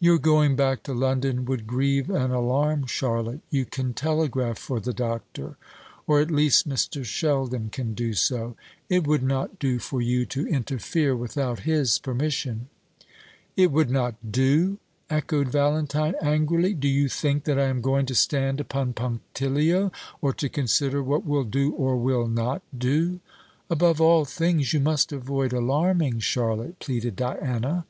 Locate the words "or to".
20.20-20.48